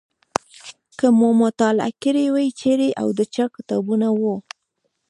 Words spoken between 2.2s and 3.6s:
وي چیرې او د چا